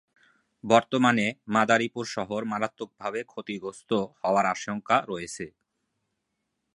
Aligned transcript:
বর্তমানে 0.63 1.25
মাদারীপুর 1.47 2.05
শহর 2.15 2.41
মারাত্মকভাবে 2.51 3.19
ক্ষতিগ্রস্ত 3.23 3.91
হওয়ার 4.21 4.45
আশঙ্কা 4.55 4.97
রয়েছে। 5.07 5.45